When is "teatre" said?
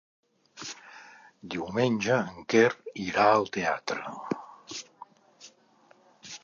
3.59-4.15